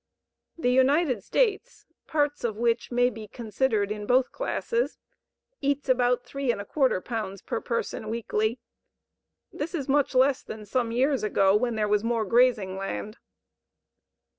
The 0.57 0.71
United 0.71 1.23
States, 1.23 1.85
parts 2.07 2.43
of 2.43 2.57
which 2.57 2.91
may 2.91 3.11
be 3.11 3.27
considered 3.27 3.91
in 3.91 4.07
both 4.07 4.31
classes, 4.31 4.97
eats 5.61 5.87
about 5.89 6.23
3¼ 6.25 7.05
pounds 7.05 7.43
per 7.43 7.61
person 7.61 8.09
weekly. 8.09 8.57
This 9.53 9.75
is 9.75 9.87
much 9.87 10.15
less 10.15 10.41
than 10.41 10.65
some 10.65 10.91
years 10.91 11.21
ago, 11.21 11.55
when 11.55 11.75
there 11.75 11.87
was 11.87 12.03
more 12.03 12.25
grazing 12.25 12.77
land. 12.77 13.17